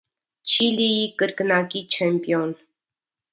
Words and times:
Չիլիի 0.53 1.03
կրկնակի 1.23 1.83
չեմպիոն։ 1.97 2.57